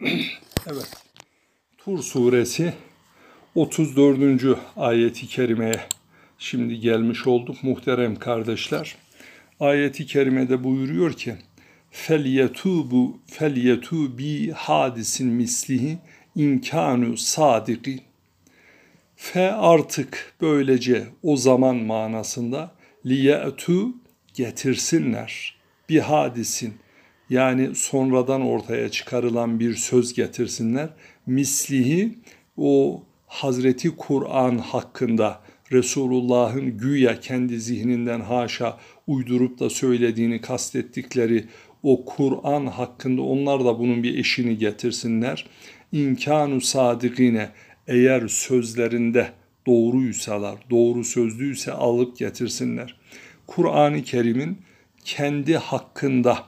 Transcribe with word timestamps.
Evet. 0.66 0.90
Tur 1.78 2.02
suresi 2.02 2.72
34. 3.54 4.58
ayeti 4.76 5.26
kerimeye 5.26 5.80
şimdi 6.38 6.80
gelmiş 6.80 7.26
olduk 7.26 7.62
muhterem 7.62 8.16
kardeşler. 8.16 8.96
Ayeti 9.60 10.06
kerimede 10.06 10.64
buyuruyor 10.64 11.12
ki 11.12 11.36
felyetubu 11.90 13.18
felyetubi 13.26 14.50
hadisin 14.50 15.28
mislihi 15.28 15.98
inkanu 16.34 17.16
sadiki 17.16 18.00
fe 19.16 19.52
artık 19.52 20.34
böylece 20.40 21.06
o 21.22 21.36
zaman 21.36 21.76
manasında 21.76 22.72
liyetu 23.06 23.94
getirsinler 24.34 25.56
bir 25.88 26.00
hadisin 26.00 26.74
yani 27.30 27.74
sonradan 27.74 28.40
ortaya 28.40 28.88
çıkarılan 28.88 29.60
bir 29.60 29.74
söz 29.74 30.12
getirsinler. 30.12 30.88
Mislihi 31.26 32.18
o 32.56 33.02
Hazreti 33.26 33.96
Kur'an 33.96 34.58
hakkında 34.58 35.40
Resulullah'ın 35.72 36.78
güya 36.78 37.20
kendi 37.20 37.60
zihninden 37.60 38.20
haşa 38.20 38.78
uydurup 39.06 39.60
da 39.60 39.70
söylediğini 39.70 40.40
kastettikleri 40.40 41.44
o 41.82 42.04
Kur'an 42.04 42.66
hakkında 42.66 43.22
onlar 43.22 43.64
da 43.64 43.78
bunun 43.78 44.02
bir 44.02 44.18
eşini 44.18 44.58
getirsinler. 44.58 45.46
İmkanu 45.92 46.60
sadıkine 46.60 47.50
eğer 47.86 48.28
sözlerinde 48.28 49.30
doğruysalar, 49.66 50.58
doğru 50.70 51.04
sözlüyse 51.04 51.72
alıp 51.72 52.18
getirsinler. 52.18 52.96
Kur'an-ı 53.46 54.02
Kerim'in 54.02 54.58
kendi 55.04 55.56
hakkında 55.56 56.38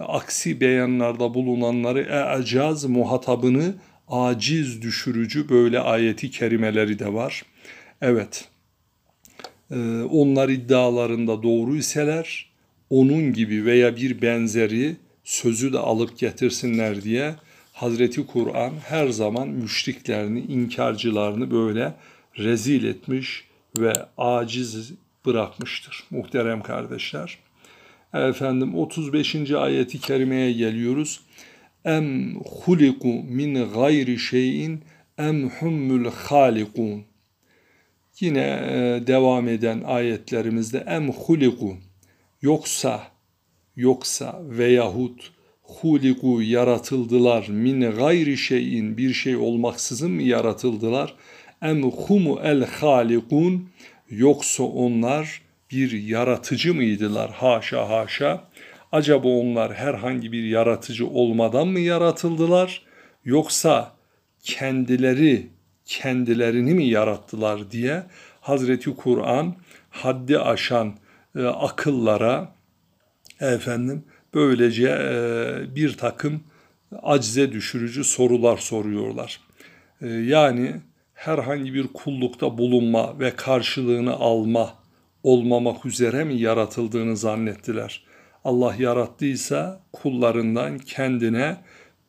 aksi 0.00 0.60
beyanlarda 0.60 1.34
bulunanları 1.34 2.00
e'acaz 2.00 2.84
muhatabını 2.84 3.74
aciz 4.08 4.82
düşürücü 4.82 5.48
böyle 5.48 5.80
ayeti 5.80 6.30
kerimeleri 6.30 6.98
de 6.98 7.12
var. 7.12 7.42
Evet, 8.00 8.48
ee, 9.70 10.02
onlar 10.02 10.48
iddialarında 10.48 11.42
doğru 11.42 11.76
iseler 11.76 12.48
onun 12.90 13.32
gibi 13.32 13.64
veya 13.64 13.96
bir 13.96 14.22
benzeri 14.22 14.96
sözü 15.24 15.72
de 15.72 15.78
alıp 15.78 16.18
getirsinler 16.18 17.02
diye 17.02 17.34
Hazreti 17.72 18.26
Kur'an 18.26 18.72
her 18.88 19.08
zaman 19.08 19.48
müşriklerini, 19.48 20.40
inkarcılarını 20.40 21.50
böyle 21.50 21.94
rezil 22.38 22.84
etmiş 22.84 23.44
ve 23.78 23.92
aciz 24.18 24.92
bırakmıştır 25.26 26.04
muhterem 26.10 26.62
kardeşler. 26.62 27.38
Efendim 28.14 28.74
35. 28.74 29.50
ayeti 29.50 30.00
kerimeye 30.00 30.52
geliyoruz. 30.52 31.20
Em 31.84 32.34
huliku 32.40 33.08
min 33.08 33.54
gayri 33.74 34.18
şeyin 34.18 34.80
em 35.18 35.50
hummul 35.50 36.10
halikun. 36.10 37.04
Yine 38.20 38.40
e, 38.40 39.06
devam 39.06 39.48
eden 39.48 39.82
ayetlerimizde 39.86 40.78
em 40.78 41.12
huliku 41.12 41.76
yoksa 42.42 43.02
yoksa 43.76 44.42
veyahut 44.48 45.32
huliku 45.62 46.42
yaratıldılar 46.42 47.48
min 47.48 47.80
gayri 47.80 48.36
şeyin 48.36 48.96
bir 48.96 49.12
şey 49.12 49.36
olmaksızın 49.36 50.10
mı 50.10 50.22
yaratıldılar? 50.22 51.14
Em 51.62 51.82
humu 51.82 52.40
el 52.44 52.64
halikun 52.64 53.68
yoksa 54.10 54.62
onlar 54.62 55.47
bir 55.70 55.92
yaratıcı 55.92 56.74
mıydılar? 56.74 57.30
Haşa 57.30 57.88
haşa. 57.88 58.44
Acaba 58.92 59.28
onlar 59.28 59.74
herhangi 59.74 60.32
bir 60.32 60.44
yaratıcı 60.44 61.06
olmadan 61.06 61.68
mı 61.68 61.80
yaratıldılar? 61.80 62.82
Yoksa 63.24 63.92
kendileri 64.42 65.46
kendilerini 65.84 66.74
mi 66.74 66.84
yarattılar 66.84 67.70
diye 67.70 68.02
Hazreti 68.40 68.96
Kur'an 68.96 69.54
haddi 69.90 70.38
aşan 70.38 70.94
e, 71.36 71.44
akıllara 71.44 72.54
efendim 73.40 74.04
böylece 74.34 74.88
e, 74.88 75.76
bir 75.76 75.96
takım 75.96 76.40
acize 77.02 77.52
düşürücü 77.52 78.04
sorular 78.04 78.56
soruyorlar. 78.56 79.40
E, 80.02 80.08
yani 80.08 80.76
herhangi 81.14 81.74
bir 81.74 81.86
kullukta 81.86 82.58
bulunma 82.58 83.18
ve 83.18 83.30
karşılığını 83.36 84.12
alma 84.12 84.77
olmamak 85.22 85.86
üzere 85.86 86.24
mi 86.24 86.34
yaratıldığını 86.34 87.16
zannettiler. 87.16 88.04
Allah 88.44 88.74
yarattıysa 88.78 89.80
kullarından 89.92 90.78
kendine 90.78 91.56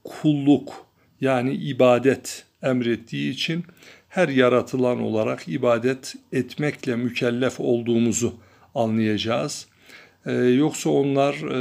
kulluk 0.04 0.86
yani 1.22 1.54
ibadet 1.54 2.46
emrettiği 2.64 3.32
için 3.34 3.64
her 4.10 4.30
yaratılan 4.30 5.02
olarak 5.02 5.48
ibadet 5.48 6.16
etmekle 6.34 6.96
mükellef 6.96 7.60
olduğumuzu 7.60 8.34
anlayacağız. 8.76 9.68
Ee, 10.26 10.32
yoksa 10.34 10.90
onlar 10.90 11.34
e, 11.34 11.60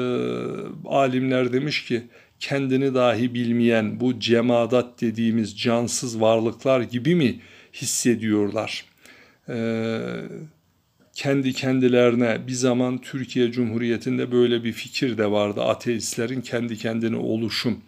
alimler 0.89 1.53
demiş 1.53 1.85
ki 1.85 2.03
kendini 2.41 2.95
dahi 2.95 3.35
bilmeyen 3.35 4.01
bu 4.01 4.21
cemadat 4.21 5.01
dediğimiz 5.01 5.59
cansız 5.59 6.21
varlıklar 6.21 6.81
gibi 6.81 7.15
mi 7.15 7.41
hissediyorlar? 7.73 8.85
Ee, 9.49 9.99
kendi 11.19 11.53
kendilerine 11.53 12.47
bir 12.47 12.53
zaman 12.53 12.99
Türkiye 12.99 13.53
Cumhuriyeti'nde 13.53 14.33
böyle 14.33 14.65
bir 14.65 14.73
fikir 14.73 15.19
de 15.19 15.31
vardı. 15.31 15.63
Ateistlerin 15.63 16.41
kendi 16.41 16.79
kendine 16.79 17.17
oluşum. 17.17 17.81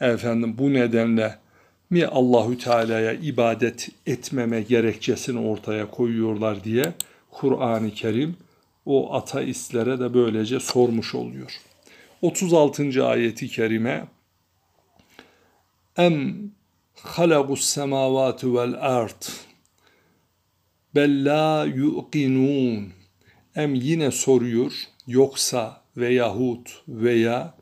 Efendim 0.00 0.54
bu 0.58 0.72
nedenle 0.72 1.38
mi 1.90 2.06
Allahü 2.06 2.58
Teala'ya 2.58 3.12
ibadet 3.12 3.88
etmeme 4.06 4.62
gerekçesini 4.62 5.38
ortaya 5.38 5.90
koyuyorlar 5.90 6.64
diye 6.64 6.92
Kur'an-ı 7.30 7.90
Kerim 7.90 8.36
o 8.86 9.14
ateistlere 9.14 10.00
de 10.00 10.14
böylece 10.14 10.60
sormuş 10.60 11.14
oluyor. 11.14 11.60
36. 12.22 13.06
ayeti 13.06 13.48
kerime 13.48 14.04
Em 15.96 16.36
halagus 17.02 17.64
semavati 17.64 18.54
vel 18.54 18.74
ard 18.80 19.22
bella 20.94 21.64
yuqinun 21.64 22.88
em 23.56 23.74
yine 23.74 24.10
soruyor 24.10 24.72
yoksa 25.06 25.82
veyahut 25.96 26.82
veya 26.88 27.54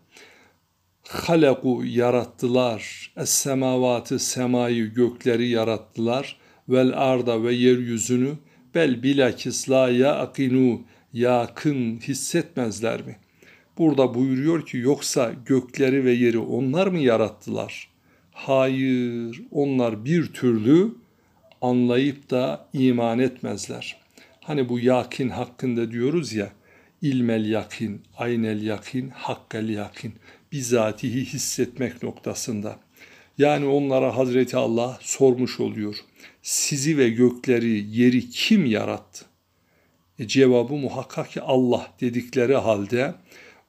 halaku 1.09 1.83
yarattılar 1.85 3.13
es 3.17 3.31
semavatı 3.31 4.19
semayı 4.19 4.87
gökleri 4.87 5.49
yarattılar 5.49 6.37
vel 6.69 6.93
arda 6.97 7.43
ve 7.43 7.55
yeryüzünü 7.55 8.33
bel 8.75 9.03
bilakis 9.03 9.71
la 9.71 9.91
yaqinu 9.91 10.81
yakın 11.13 11.99
hissetmezler 11.99 13.07
mi? 13.07 13.17
Burada 13.79 14.15
buyuruyor 14.15 14.67
ki 14.67 14.77
yoksa 14.77 15.33
gökleri 15.47 16.05
ve 16.05 16.13
yeri 16.13 16.39
onlar 16.39 16.87
mı 16.87 16.99
yarattılar? 16.99 17.89
Hayır, 18.33 19.43
onlar 19.51 20.05
bir 20.05 20.27
türlü 20.27 21.02
anlayıp 21.63 22.31
da 22.31 22.69
iman 22.73 23.19
etmezler. 23.19 23.97
Hani 24.41 24.69
bu 24.69 24.81
yakin 24.81 25.29
hakkında 25.29 25.91
diyoruz 25.91 26.33
ya, 26.33 26.53
ilmel 27.03 27.47
yakin, 27.47 28.03
aynel 28.17 28.63
yakin, 28.63 29.09
hakkel 29.09 29.69
yakin, 29.69 30.13
bizatihi 30.53 31.25
hissetmek 31.25 32.03
noktasında. 32.03 32.79
Yani 33.39 33.67
onlara 33.67 34.17
Hazreti 34.17 34.57
Allah 34.57 34.99
sormuş 35.01 35.61
oluyor. 35.61 35.97
Sizi 36.43 36.99
ve 36.99 37.09
gökleri, 37.09 37.85
yeri 37.91 38.31
kim 38.31 38.67
yarattı? 38.67 39.25
E 40.19 40.27
cevabı 40.27 40.75
muhakkak 40.75 41.31
ki 41.31 41.41
Allah 41.41 41.87
dedikleri 42.01 42.57
halde 42.57 43.15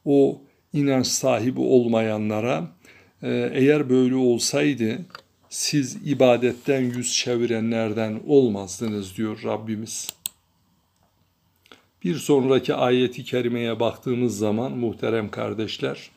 o 0.05 0.41
inanç 0.73 1.07
sahibi 1.07 1.59
olmayanlara 1.59 2.71
e, 3.21 3.51
eğer 3.53 3.89
böyle 3.89 4.15
olsaydı 4.15 5.05
siz 5.53 5.97
ibadetten 6.05 6.81
yüz 6.81 7.13
çevirenlerden 7.13 8.21
olmazdınız 8.27 9.17
diyor 9.17 9.43
Rabbimiz. 9.43 10.13
Bir 12.03 12.15
sonraki 12.15 12.73
ayeti 12.73 13.23
kerimeye 13.23 13.79
baktığımız 13.79 14.37
zaman 14.37 14.71
muhterem 14.71 15.31
kardeşler 15.31 16.09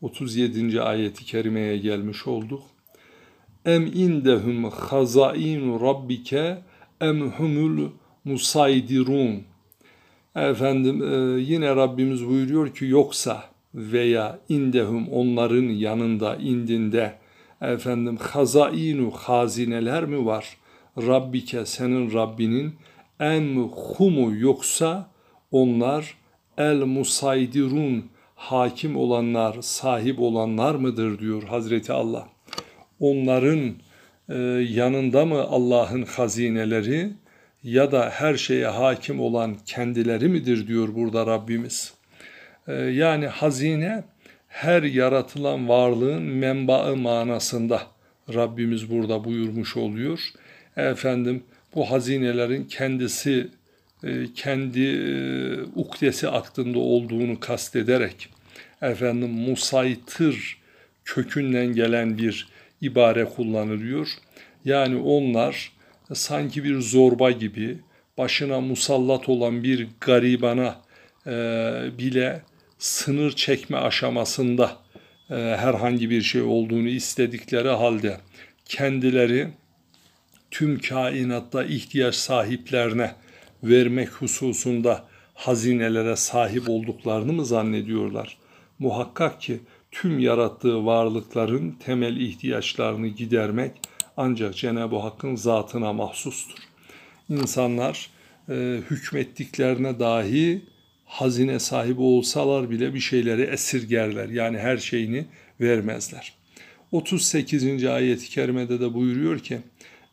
37. 0.00 0.82
ayeti 0.82 1.24
kerimeye 1.24 1.78
gelmiş 1.78 2.26
olduk. 2.26 2.62
Em 3.64 3.86
indehum 3.86 4.64
hazainu 4.64 5.80
rabbike 5.80 6.62
em 7.00 7.30
humul 7.30 7.90
musaydirun. 8.24 9.44
Efendim 10.36 11.02
e, 11.02 11.40
yine 11.40 11.76
Rabbimiz 11.76 12.26
buyuruyor 12.26 12.74
ki 12.74 12.84
yoksa 12.84 13.55
veya 13.76 14.38
indehum 14.48 15.08
onların 15.08 15.68
yanında 15.68 16.36
indinde 16.36 17.14
efendim 17.60 18.16
hazainu 18.16 19.10
hazineler 19.10 20.04
mi 20.04 20.26
var? 20.26 20.56
Rabbike 20.98 21.66
senin 21.66 22.12
Rabbinin 22.12 22.74
em 23.20 23.68
humu 23.68 24.36
yoksa 24.36 25.10
onlar 25.50 26.14
el 26.58 26.76
musaydirun 26.76 28.04
hakim 28.34 28.96
olanlar, 28.96 29.56
sahip 29.60 30.20
olanlar 30.20 30.74
mıdır 30.74 31.18
diyor 31.18 31.42
Hazreti 31.42 31.92
Allah. 31.92 32.28
Onların 33.00 33.74
e, 34.28 34.34
yanında 34.70 35.26
mı 35.26 35.40
Allah'ın 35.42 36.02
hazineleri 36.02 37.12
ya 37.62 37.92
da 37.92 38.10
her 38.10 38.34
şeye 38.34 38.66
hakim 38.66 39.20
olan 39.20 39.56
kendileri 39.66 40.28
midir 40.28 40.68
diyor 40.68 40.94
burada 40.94 41.26
Rabbimiz. 41.26 41.95
E, 42.68 42.72
yani 42.74 43.26
hazine 43.26 44.04
her 44.48 44.82
yaratılan 44.82 45.68
varlığın 45.68 46.22
menbaı 46.22 46.96
manasında 46.96 47.82
Rabbimiz 48.34 48.90
burada 48.90 49.24
buyurmuş 49.24 49.76
oluyor. 49.76 50.20
Efendim 50.76 51.42
bu 51.74 51.90
hazinelerin 51.90 52.64
kendisi 52.64 53.48
e, 54.04 54.26
kendi 54.34 54.80
e, 54.80 55.62
ukdesi 55.62 56.28
aklında 56.28 56.78
olduğunu 56.78 57.40
kastederek 57.40 58.28
efendim 58.82 59.30
musaytır 59.30 60.58
kökünden 61.04 61.66
gelen 61.66 62.18
bir 62.18 62.48
ibare 62.80 63.24
kullanılıyor. 63.24 64.08
Yani 64.64 64.96
onlar 64.96 65.72
sanki 66.12 66.64
bir 66.64 66.80
zorba 66.80 67.30
gibi 67.30 67.78
başına 68.18 68.60
musallat 68.60 69.28
olan 69.28 69.62
bir 69.62 69.88
garibana 70.00 70.76
e, 71.26 71.30
bile 71.98 72.42
sınır 72.78 73.32
çekme 73.32 73.76
aşamasında 73.76 74.76
e, 75.30 75.34
herhangi 75.34 76.10
bir 76.10 76.22
şey 76.22 76.42
olduğunu 76.42 76.88
istedikleri 76.88 77.68
halde 77.68 78.20
kendileri 78.64 79.48
tüm 80.50 80.78
kainatta 80.78 81.64
ihtiyaç 81.64 82.14
sahiplerine 82.14 83.14
vermek 83.62 84.08
hususunda 84.08 85.04
hazinelere 85.34 86.16
sahip 86.16 86.68
olduklarını 86.68 87.32
mı 87.32 87.46
zannediyorlar? 87.46 88.38
Muhakkak 88.78 89.40
ki 89.40 89.60
tüm 89.90 90.18
yarattığı 90.18 90.86
varlıkların 90.86 91.70
temel 91.70 92.16
ihtiyaçlarını 92.16 93.08
gidermek 93.08 93.72
ancak 94.16 94.56
Cenab-ı 94.56 94.96
Hakk'ın 94.96 95.36
zatına 95.36 95.92
mahsustur. 95.92 96.58
İnsanlar 97.28 98.10
e, 98.48 98.80
hükmettiklerine 98.90 99.98
dahi 99.98 100.62
hazine 101.06 101.58
sahibi 101.58 102.00
olsalar 102.00 102.70
bile 102.70 102.94
bir 102.94 103.00
şeyleri 103.00 103.42
esirgerler. 103.42 104.28
Yani 104.28 104.58
her 104.58 104.76
şeyini 104.76 105.24
vermezler. 105.60 106.32
38. 106.92 107.84
ayet-i 107.84 108.28
kerimede 108.28 108.80
de 108.80 108.94
buyuruyor 108.94 109.38
ki 109.38 109.58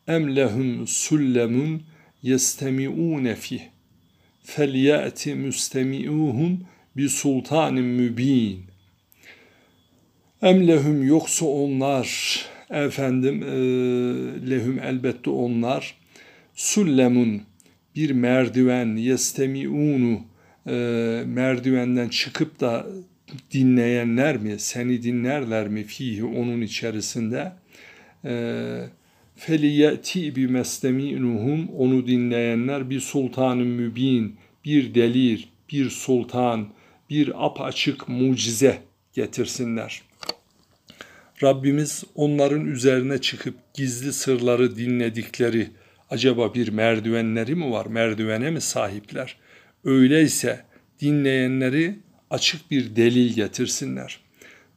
Em 0.08 0.36
lehum 0.36 0.88
sullemun 0.88 1.84
yestemi'une 2.24 3.36
fih 3.36 3.62
felyati 4.44 5.36
müstemi'uhum 5.36 6.66
bi 6.98 7.10
sultanin 7.10 7.84
mübin 7.84 8.64
Em 10.42 11.08
yoksa 11.08 11.46
onlar 11.46 12.10
efendim 12.70 13.44
e, 13.44 13.56
lehum 14.50 14.80
elbette 14.80 15.30
onlar 15.30 15.96
sullemun 16.56 17.42
bir 17.96 18.12
merdiven 18.12 18.96
yestemi'unu 18.96 20.22
e, 20.68 21.24
merdivenden 21.28 22.10
çıkıp 22.10 22.60
da 22.60 22.88
dinleyenler 23.52 24.38
mi, 24.38 24.56
seni 24.60 25.04
dinlerler 25.04 25.68
mi 25.68 25.84
fihi 25.84 26.24
onun 26.24 26.62
içerisinde? 26.62 27.52
E, 28.26 28.34
Feliyeti 29.36 30.36
bi 30.36 30.48
meslemi'nuhum 30.48 31.68
onu 31.68 32.08
dinleyenler 32.08 32.90
bir 32.90 33.00
sultanın 33.00 33.68
mübin, 33.68 34.36
bir 34.66 34.96
delir, 34.96 35.50
bir 35.72 35.90
sultan, 35.90 36.68
bir 37.10 37.46
apaçık 37.46 38.10
mucize 38.10 38.82
getirsinler. 39.14 40.02
Rabbimiz 41.44 42.04
onların 42.16 42.66
üzerine 42.66 43.18
çıkıp 43.18 43.56
gizli 43.74 44.14
sırları 44.14 44.76
dinledikleri 44.76 45.68
acaba 46.10 46.54
bir 46.54 46.68
merdivenleri 46.68 47.56
mi 47.56 47.72
var? 47.72 47.86
Merdivene 47.86 48.52
mi 48.52 48.62
sahipler? 48.62 49.38
Öyleyse 49.84 50.66
dinleyenleri 51.02 51.96
açık 52.30 52.72
bir 52.72 52.96
delil 52.96 53.34
getirsinler. 53.34 54.20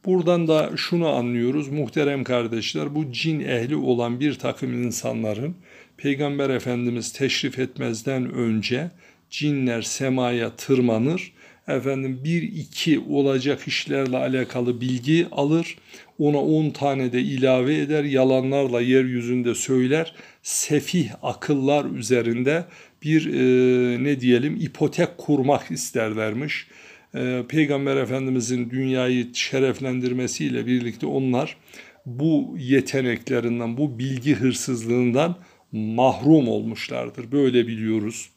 Buradan 0.05 0.47
da 0.47 0.71
şunu 0.77 1.07
anlıyoruz. 1.07 1.67
Muhterem 1.67 2.23
kardeşler 2.23 2.95
bu 2.95 3.11
cin 3.11 3.39
ehli 3.39 3.75
olan 3.75 4.19
bir 4.19 4.33
takım 4.33 4.83
insanların 4.83 5.55
Peygamber 5.97 6.49
Efendimiz 6.49 7.13
teşrif 7.13 7.59
etmezden 7.59 8.33
önce 8.33 8.91
cinler 9.29 9.81
semaya 9.81 10.55
tırmanır. 10.55 11.33
Efendim 11.67 12.19
bir 12.23 12.41
iki 12.41 12.99
olacak 12.99 13.67
işlerle 13.67 14.17
alakalı 14.17 14.81
bilgi 14.81 15.27
alır. 15.31 15.77
Ona 16.19 16.37
on 16.37 16.69
tane 16.69 17.11
de 17.11 17.21
ilave 17.21 17.77
eder 17.77 18.03
yalanlarla 18.03 18.81
yeryüzünde 18.81 19.55
söyler. 19.55 20.15
Sefih 20.43 21.09
akıllar 21.23 21.85
üzerinde 21.85 22.65
bir 23.07 23.33
e, 23.33 24.03
ne 24.03 24.19
diyelim 24.21 24.55
ipotek 24.55 25.17
kurmak 25.17 25.71
isterlermiş. 25.71 26.67
E, 27.15 27.43
Peygamber 27.49 27.97
Efendimizin 27.97 28.69
dünyayı 28.69 29.27
şereflendirmesiyle 29.33 30.65
birlikte 30.65 31.05
onlar 31.05 31.57
bu 32.05 32.55
yeteneklerinden, 32.59 33.77
bu 33.77 33.99
bilgi 33.99 34.35
hırsızlığından 34.35 35.37
mahrum 35.71 36.47
olmuşlardır. 36.47 37.31
Böyle 37.31 37.67
biliyoruz. 37.67 38.29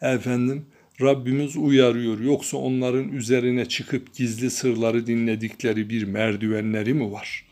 Efendim 0.00 0.66
Rabbimiz 1.00 1.56
uyarıyor. 1.56 2.20
Yoksa 2.20 2.56
onların 2.56 3.12
üzerine 3.12 3.66
çıkıp 3.66 4.14
gizli 4.14 4.50
sırları 4.50 5.06
dinledikleri 5.06 5.90
bir 5.90 6.04
merdivenleri 6.04 6.94
mi 6.94 7.12
var? 7.12 7.44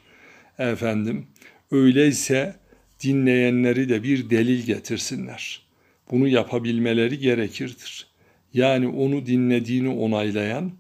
Efendim 0.59 1.27
öyleyse 1.71 2.57
dinleyenleri 3.03 3.89
de 3.89 4.03
bir 4.03 4.31
delil 4.31 4.67
getirsinler. 4.67 5.66
Bunu 6.11 6.29
yapabilmeleri 6.29 7.19
gerekirdir. 7.19 8.07
Yani 8.55 8.89
onu 8.89 9.27
dinlediğini 9.27 9.89
onaylayan 9.89 10.73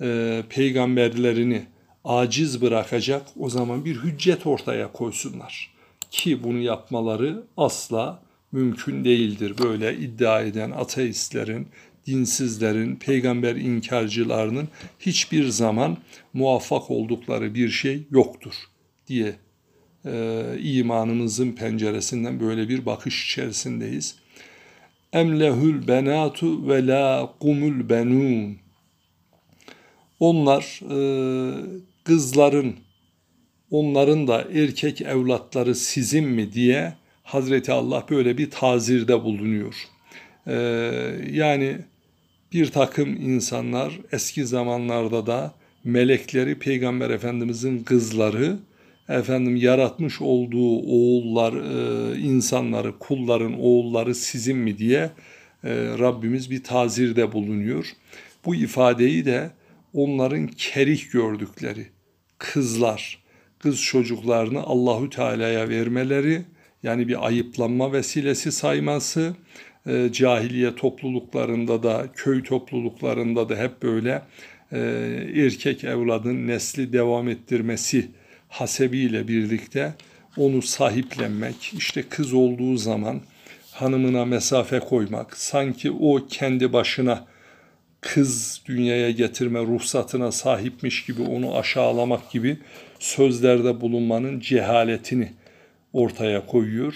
e, 0.00 0.42
peygamberlerini 0.48 1.62
aciz 2.04 2.62
bırakacak 2.62 3.22
o 3.38 3.50
zaman 3.50 3.84
bir 3.84 3.96
hüccet 3.96 4.46
ortaya 4.46 4.92
koysunlar. 4.92 5.72
Ki 6.10 6.42
bunu 6.42 6.58
yapmaları 6.58 7.42
asla 7.56 8.22
mümkün 8.52 9.04
değildir. 9.04 9.54
Böyle 9.62 9.96
iddia 9.96 10.42
eden 10.42 10.70
ateistlerin, 10.70 11.68
dinsizlerin, 12.06 12.96
peygamber 12.96 13.56
inkarcılarının 13.56 14.68
hiçbir 15.00 15.48
zaman 15.48 15.96
muvaffak 16.32 16.90
oldukları 16.90 17.54
bir 17.54 17.68
şey 17.68 18.02
yoktur 18.10 18.54
diye 19.06 19.34
e, 20.04 20.42
imanımızın 20.58 21.52
penceresinden 21.52 22.40
böyle 22.40 22.68
bir 22.68 22.86
bakış 22.86 23.24
içerisindeyiz. 23.24 24.21
Em 25.12 25.40
lehul 25.40 25.88
benatu 25.88 26.68
ve 26.68 26.86
la 26.86 27.34
kumul 27.40 27.88
benun. 27.88 28.56
Onlar 30.20 30.80
e, 30.90 30.98
kızların 32.04 32.74
onların 33.70 34.28
da 34.28 34.44
erkek 34.54 35.00
evlatları 35.00 35.74
sizin 35.74 36.24
mi 36.24 36.52
diye 36.52 36.94
Hazreti 37.22 37.72
Allah 37.72 38.06
böyle 38.10 38.38
bir 38.38 38.50
tazirde 38.50 39.24
bulunuyor. 39.24 39.74
E, 40.46 40.54
yani 41.32 41.78
bir 42.52 42.66
takım 42.66 43.16
insanlar 43.16 43.98
eski 44.12 44.46
zamanlarda 44.46 45.26
da 45.26 45.54
melekleri 45.84 46.58
Peygamber 46.58 47.10
Efendimizin 47.10 47.84
kızları 47.84 48.58
efendim 49.08 49.56
yaratmış 49.56 50.20
olduğu 50.20 50.76
oğullar 50.76 51.52
e, 51.52 52.18
insanları 52.18 52.98
kulların 52.98 53.60
oğulları 53.60 54.14
sizin 54.14 54.56
mi 54.56 54.78
diye 54.78 55.10
e, 55.64 55.70
Rabbimiz 55.98 56.50
bir 56.50 56.62
tazirde 56.62 57.32
bulunuyor. 57.32 57.92
Bu 58.44 58.54
ifadeyi 58.54 59.24
de 59.24 59.50
onların 59.94 60.46
kerih 60.46 61.10
gördükleri 61.10 61.86
kızlar, 62.38 63.22
kız 63.58 63.82
çocuklarını 63.82 64.62
Allahü 64.62 65.10
Teala'ya 65.10 65.68
vermeleri 65.68 66.42
yani 66.82 67.08
bir 67.08 67.26
ayıplanma 67.26 67.92
vesilesi 67.92 68.52
sayması 68.52 69.34
e, 69.86 70.08
cahiliye 70.12 70.74
topluluklarında 70.74 71.82
da 71.82 72.06
köy 72.16 72.42
topluluklarında 72.42 73.48
da 73.48 73.56
hep 73.56 73.82
böyle 73.82 74.22
e, 74.72 74.78
erkek 75.36 75.84
evladın 75.84 76.46
nesli 76.46 76.92
devam 76.92 77.28
ettirmesi 77.28 78.08
hasebiyle 78.52 79.28
birlikte 79.28 79.94
onu 80.36 80.62
sahiplenmek, 80.62 81.74
işte 81.76 82.02
kız 82.02 82.32
olduğu 82.32 82.76
zaman 82.76 83.20
hanımına 83.72 84.24
mesafe 84.24 84.78
koymak, 84.78 85.36
sanki 85.36 85.90
o 85.90 86.26
kendi 86.28 86.72
başına 86.72 87.26
kız 88.00 88.62
dünyaya 88.66 89.10
getirme 89.10 89.60
ruhsatına 89.60 90.32
sahipmiş 90.32 91.04
gibi 91.04 91.22
onu 91.22 91.56
aşağılamak 91.56 92.30
gibi 92.30 92.58
sözlerde 92.98 93.80
bulunmanın 93.80 94.40
cehaletini 94.40 95.32
ortaya 95.92 96.46
koyuyor. 96.46 96.94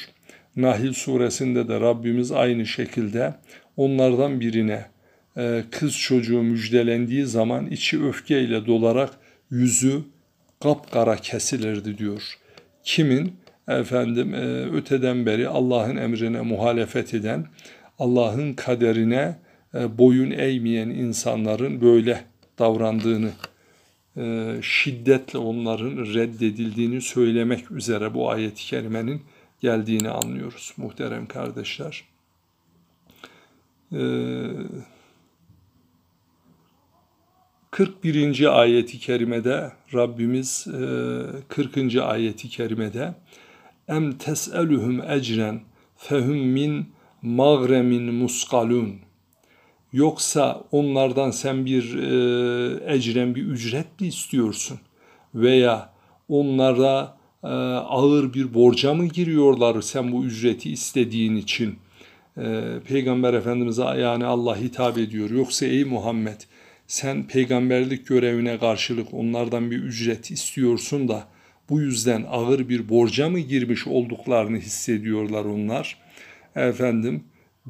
Nahil 0.56 0.92
suresinde 0.92 1.68
de 1.68 1.80
Rabbimiz 1.80 2.32
aynı 2.32 2.66
şekilde 2.66 3.34
onlardan 3.76 4.40
birine 4.40 4.86
e, 5.36 5.64
kız 5.70 5.98
çocuğu 5.98 6.42
müjdelendiği 6.42 7.26
zaman 7.26 7.66
içi 7.66 8.04
öfkeyle 8.04 8.66
dolarak 8.66 9.10
yüzü 9.50 10.02
kapkara 10.62 11.16
kesilirdi 11.16 11.98
diyor. 11.98 12.38
Kimin? 12.84 13.36
Efendim 13.68 14.34
e, 14.34 14.64
öteden 14.64 15.26
beri 15.26 15.48
Allah'ın 15.48 15.96
emrine 15.96 16.40
muhalefet 16.40 17.14
eden, 17.14 17.46
Allah'ın 17.98 18.54
kaderine 18.54 19.38
e, 19.74 19.98
boyun 19.98 20.30
eğmeyen 20.30 20.88
insanların 20.88 21.80
böyle 21.80 22.24
davrandığını, 22.58 23.30
e, 24.16 24.54
şiddetle 24.62 25.38
onların 25.38 26.14
reddedildiğini 26.14 27.00
söylemek 27.00 27.70
üzere 27.70 28.14
bu 28.14 28.30
ayet-i 28.30 28.64
kerimenin 28.64 29.22
geldiğini 29.60 30.10
anlıyoruz 30.10 30.72
muhterem 30.76 31.26
kardeşler. 31.26 32.04
Ee, 33.92 33.98
41. 37.76 38.60
ayeti 38.60 38.98
kerimede 38.98 39.72
Rabbimiz 39.94 40.66
40. 41.48 41.76
E, 41.76 42.00
ayeti 42.00 42.48
kerimede 42.48 43.14
em 43.88 44.12
tes'eluhum 44.12 45.02
ecren 45.10 45.60
fehum 45.96 46.36
min 46.36 46.86
mağremin 47.22 48.14
muskalun 48.14 48.94
yoksa 49.92 50.64
onlardan 50.72 51.30
sen 51.30 51.66
bir 51.66 51.94
e, 51.94 52.94
ecren 52.94 53.34
bir 53.34 53.42
ücret 53.42 54.00
mi 54.00 54.06
istiyorsun 54.06 54.78
veya 55.34 55.92
onlara 56.28 57.16
e, 57.44 57.48
ağır 57.48 58.34
bir 58.34 58.54
borca 58.54 58.94
mı 58.94 59.06
giriyorlar 59.06 59.82
sen 59.82 60.12
bu 60.12 60.24
ücreti 60.24 60.72
istediğin 60.72 61.36
için 61.36 61.74
e, 62.38 62.64
Peygamber 62.88 63.34
Efendimiz'e 63.34 63.84
yani 63.84 64.24
Allah 64.24 64.56
hitap 64.56 64.98
ediyor 64.98 65.30
yoksa 65.30 65.66
ey 65.66 65.84
Muhammed 65.84 66.40
sen 66.86 67.26
peygamberlik 67.26 68.06
görevine 68.06 68.58
karşılık 68.58 69.14
onlardan 69.14 69.70
bir 69.70 69.78
ücret 69.78 70.30
istiyorsun 70.30 71.08
da 71.08 71.28
bu 71.70 71.80
yüzden 71.80 72.24
ağır 72.30 72.68
bir 72.68 72.88
borca 72.88 73.28
mı 73.28 73.40
girmiş 73.40 73.86
olduklarını 73.86 74.58
hissediyorlar 74.58 75.44
onlar. 75.44 75.98
Efendim 76.56 77.24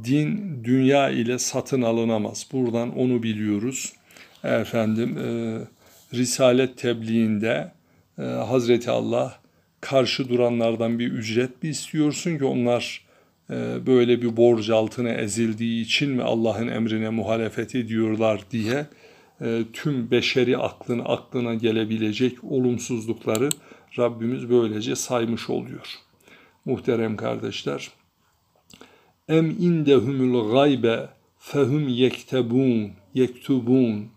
din 0.05 0.61
dünya 0.65 1.11
ile 1.11 1.39
satın 1.39 1.83
alınamaz. 1.83 2.47
Buradan 2.53 2.99
onu 2.99 3.23
biliyoruz. 3.23 3.93
Efendim 4.45 5.19
e, 5.19 5.59
Risalet 6.17 6.79
tebliğinde 6.79 7.73
e, 8.19 8.23
Hazreti 8.23 8.91
Allah 8.91 9.41
karşı 9.81 10.29
duranlardan 10.29 10.99
bir 10.99 11.13
ücret 11.13 11.63
mi 11.63 11.69
istiyorsun 11.69 12.39
ki 12.39 12.45
onlar 12.45 13.07
e, 13.51 13.87
böyle 13.87 14.23
bir 14.23 14.37
borç 14.37 14.71
altına 14.71 15.11
ezildiği 15.11 15.85
için 15.85 16.11
mi 16.11 16.23
Allah'ın 16.23 16.69
emrine 16.69 17.11
muhalefet 17.11 17.75
ediyorlar 17.75 18.41
diye 18.51 18.87
tüm 19.73 20.11
beşeri 20.11 20.59
aklın 20.59 21.03
aklına 21.05 21.55
gelebilecek 21.55 22.45
olumsuzlukları 22.45 23.49
Rabbimiz 23.99 24.51
böylece 24.51 24.97
saymış 24.97 25.51
oluyor. 25.51 25.95
Muhterem 26.65 27.17
kardeşler, 27.17 27.91
em 29.29 29.51
indehumul 29.51 30.53
gaybe 30.53 31.09
fehum 31.39 31.89
yektebun 31.89 32.91
yektubun 33.15 34.09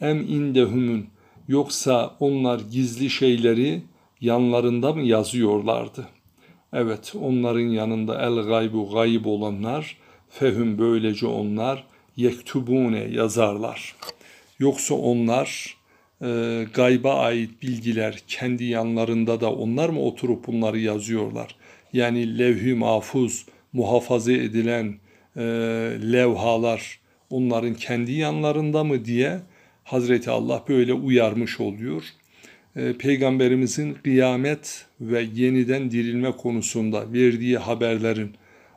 em 0.00 0.20
indehumun 0.20 1.06
yoksa 1.48 2.16
onlar 2.20 2.60
gizli 2.70 3.10
şeyleri 3.10 3.82
yanlarında 4.20 4.92
mı 4.92 5.02
yazıyorlardı? 5.02 6.08
Evet 6.72 7.14
onların 7.20 7.60
yanında 7.60 8.22
el 8.22 8.34
gaybu 8.34 8.90
gayb 8.90 9.24
olanlar 9.24 9.96
fehum 10.28 10.78
böylece 10.78 11.26
onlar 11.26 11.84
yektubune 12.16 13.04
yazarlar. 13.04 13.94
Yoksa 14.62 14.94
onlar 14.94 15.76
e, 16.22 16.26
gayba 16.74 17.14
ait 17.14 17.62
bilgiler 17.62 18.22
kendi 18.28 18.64
yanlarında 18.64 19.40
da 19.40 19.52
onlar 19.52 19.88
mı 19.88 20.00
oturup 20.00 20.46
bunları 20.46 20.78
yazıyorlar? 20.78 21.56
Yani 21.92 22.38
levh-i 22.38 22.74
mahfuz, 22.74 23.46
muhafaza 23.72 24.32
edilen 24.32 24.94
e, 25.36 25.42
levhalar 26.12 27.00
onların 27.30 27.74
kendi 27.74 28.12
yanlarında 28.12 28.84
mı 28.84 29.04
diye 29.04 29.40
Hazreti 29.84 30.30
Allah 30.30 30.64
böyle 30.68 30.92
uyarmış 30.92 31.60
oluyor. 31.60 32.02
E, 32.76 32.92
Peygamberimizin 32.92 33.94
kıyamet 33.94 34.86
ve 35.00 35.28
yeniden 35.34 35.90
dirilme 35.90 36.32
konusunda 36.32 37.12
verdiği 37.12 37.58
haberlerin 37.58 38.34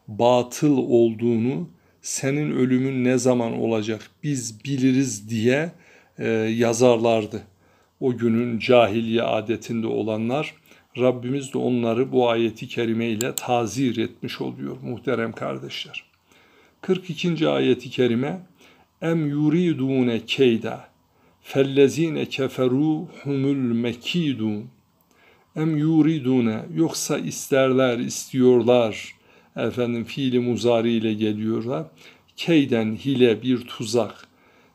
batıl 0.07 0.77
olduğunu 0.77 1.69
senin 2.05 2.51
ölümün 2.51 3.03
ne 3.03 3.17
zaman 3.17 3.53
olacak 3.59 4.09
biz 4.23 4.65
biliriz 4.65 5.29
diye 5.29 5.71
e, 6.19 6.27
yazarlardı. 6.33 7.41
O 7.99 8.17
günün 8.17 8.59
cahiliye 8.59 9.21
adetinde 9.21 9.87
olanlar 9.87 10.53
Rabbimiz 10.97 11.53
de 11.53 11.57
onları 11.57 12.11
bu 12.11 12.29
ayeti 12.29 12.67
kerime 12.67 13.05
ile 13.05 13.35
tazir 13.35 13.97
etmiş 13.97 14.41
oluyor 14.41 14.77
muhterem 14.83 15.31
kardeşler. 15.31 16.03
42. 16.81 17.49
ayeti 17.49 17.89
kerime 17.89 18.39
em 19.01 19.27
yuridune 19.27 20.25
keyda 20.25 20.87
fellezine 21.41 22.25
keferu 22.25 23.07
humul 23.23 23.75
mekidun 23.75 24.65
em 25.55 25.77
yuridune 25.77 26.65
yoksa 26.75 27.17
isterler 27.17 27.99
istiyorlar 27.99 29.14
efendim 29.57 30.03
fiili 30.03 30.39
muzari 30.39 30.91
ile 30.91 31.13
geliyorlar. 31.13 31.85
Keyden 32.35 32.95
hile 32.95 33.41
bir 33.41 33.61
tuzak. 33.61 34.27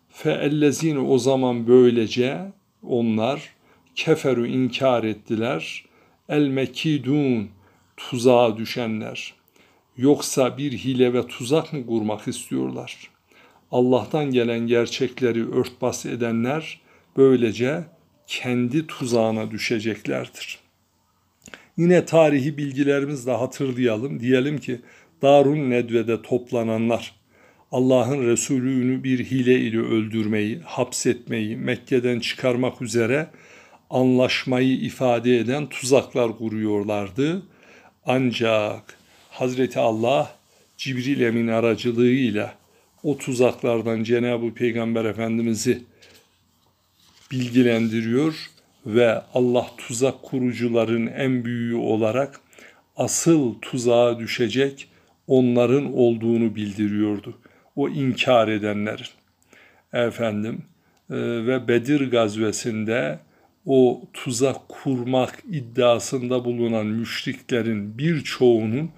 Fe 0.09 0.33
ellezine 0.33 0.99
o 0.99 1.19
zaman 1.19 1.67
böylece 1.67 2.53
onlar 2.83 3.55
keferu 3.95 4.47
inkar 4.47 5.05
ettiler. 5.05 5.85
El 6.29 6.49
mekidun 6.49 7.49
tuzağa 7.97 8.57
düşenler. 8.57 9.35
Yoksa 9.97 10.59
bir 10.59 10.73
hile 10.73 11.13
ve 11.13 11.27
tuzak 11.27 11.73
mı 11.73 11.87
kurmak 11.87 12.29
istiyorlar? 12.29 13.11
Allah'tan 13.73 14.31
gelen 14.31 14.67
gerçekleri 14.67 15.51
örtbas 15.51 16.07
edenler 16.07 16.81
böylece 17.17 17.85
kendi 18.27 18.87
tuzağına 18.87 19.51
düşeceklerdir. 19.51 20.59
Yine 21.81 22.05
tarihi 22.05 22.57
bilgilerimizle 22.57 23.33
hatırlayalım. 23.33 24.21
Diyelim 24.21 24.59
ki 24.59 24.81
Darun 25.23 25.71
Nedve'de 25.71 26.23
toplananlar 26.23 27.15
Allah'ın 27.73 28.27
Resulü'nü 28.27 29.05
bir 29.05 29.25
hile 29.25 29.61
ile 29.61 29.79
öldürmeyi, 29.79 30.61
hapsetmeyi, 30.65 31.57
Mekke'den 31.57 32.21
çıkarmak 32.21 32.83
üzere 32.83 33.31
anlaşmayı 33.91 34.73
ifade 34.73 35.39
eden 35.39 35.67
tuzaklar 35.67 36.39
kuruyorlardı. 36.39 37.43
Ancak 38.07 38.99
Hazreti 39.31 39.79
Allah 39.79 40.37
Cibril 40.77 41.21
Emin 41.21 41.49
aracılığıyla 41.49 42.55
o 43.03 43.19
tuzaklardan 43.19 44.03
Cenab-ı 44.03 44.55
Peygamber 44.55 45.05
Efendimiz'i 45.05 45.83
bilgilendiriyor 47.31 48.51
ve 48.87 49.23
Allah 49.35 49.67
tuzak 49.79 50.23
kurucuların 50.23 51.07
en 51.07 51.45
büyüğü 51.45 51.75
olarak 51.75 52.41
asıl 52.97 53.55
tuzağa 53.63 54.19
düşecek 54.19 54.89
onların 55.27 55.93
olduğunu 55.93 56.55
bildiriyordu. 56.55 57.39
O 57.77 57.89
inkar 57.89 58.49
edenlerin. 58.49 59.07
Efendim 59.93 60.63
e, 61.11 61.17
ve 61.17 61.69
Bedir 61.69 62.11
gazvesinde 62.11 63.19
o 63.67 64.03
tuzak 64.13 64.69
kurmak 64.69 65.43
iddiasında 65.51 66.45
bulunan 66.45 66.87
müşriklerin 66.87 67.99
birçoğunun 67.99 68.91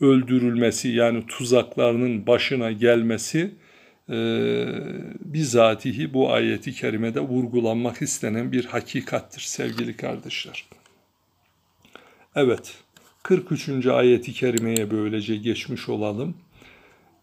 öldürülmesi 0.00 0.88
yani 0.88 1.26
tuzaklarının 1.26 2.26
başına 2.26 2.72
gelmesi 2.72 3.50
e, 4.10 4.16
bizatihi 5.20 6.14
bu 6.14 6.32
ayeti 6.32 6.72
kerimede 6.72 7.20
vurgulanmak 7.20 8.02
istenen 8.02 8.52
bir 8.52 8.64
hakikattir 8.64 9.40
sevgili 9.40 9.96
kardeşler. 9.96 10.64
Evet, 12.36 12.74
43. 13.22 13.86
ayeti 13.86 14.32
kerimeye 14.32 14.90
böylece 14.90 15.36
geçmiş 15.36 15.88
olalım. 15.88 16.34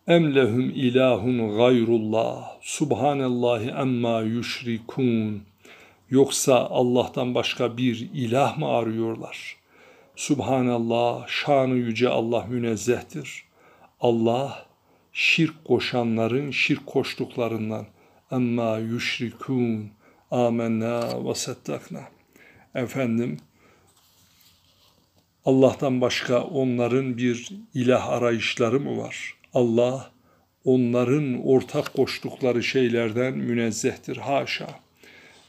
Em 0.08 0.36
lehum 0.36 0.70
ilahun 0.70 1.58
gayrullah, 1.58 2.58
subhanallahi 2.62 3.70
emma 3.70 4.22
yüşrikun. 4.22 5.44
Yoksa 6.10 6.56
Allah'tan 6.56 7.36
başka 7.36 7.78
bir 7.78 8.10
ilah 8.14 8.58
mı 8.58 8.68
arıyorlar? 8.68 9.56
Subhanallah, 10.16 11.28
şanı 11.28 11.76
yüce 11.76 12.10
Allah 12.10 12.46
münezzehtir. 12.50 13.44
Allah, 14.00 14.66
şirk 15.14 15.66
koşanların 15.66 16.52
şirk 16.52 16.88
koştuklarından 16.88 17.86
emma 18.32 18.78
yüşrikun 18.78 19.92
amenna 20.32 21.26
ve 21.26 21.36
settakna. 21.36 22.02
Efendim 22.76 23.38
Allah'tan 25.46 26.02
başka 26.02 26.44
onların 26.44 27.18
bir 27.18 27.50
ilah 27.74 28.10
arayışları 28.10 28.80
mı 28.80 28.98
var? 28.98 29.36
Allah 29.54 30.12
onların 30.66 31.48
ortak 31.48 31.94
koştukları 31.94 32.64
şeylerden 32.64 33.38
münezzehtir. 33.38 34.18
Haşa. 34.18 34.68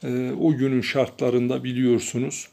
Ee, 0.04 0.32
o 0.40 0.56
günün 0.56 0.80
şartlarında 0.80 1.64
biliyorsunuz 1.64 2.48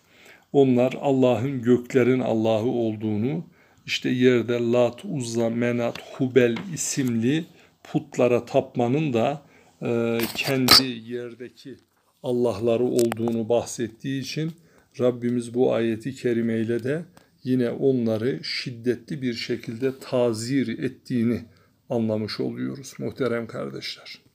onlar 0.53 0.93
Allah'ın 1.01 1.61
göklerin 1.61 2.19
Allah'ı 2.19 2.67
olduğunu, 2.67 3.43
işte 3.89 4.09
yerde 4.09 4.53
Lat, 4.53 5.05
Uzza, 5.05 5.49
Menat, 5.49 5.97
Hubel 6.13 6.57
isimli 6.73 7.45
putlara 7.83 8.45
tapmanın 8.45 9.13
da 9.13 9.41
e, 9.81 10.19
kendi 10.35 10.83
yerdeki 10.83 11.75
Allah'ları 12.23 12.83
olduğunu 12.83 13.49
bahsettiği 13.49 14.21
için 14.21 14.51
Rabbimiz 14.99 15.53
bu 15.53 15.73
ayeti 15.73 16.15
kerimeyle 16.15 16.83
de 16.83 17.05
yine 17.43 17.69
onları 17.69 18.43
şiddetli 18.43 19.21
bir 19.21 19.33
şekilde 19.33 19.99
tazir 19.99 20.79
ettiğini 20.79 21.41
anlamış 21.89 22.39
oluyoruz 22.39 22.93
muhterem 22.99 23.47
kardeşler. 23.47 24.21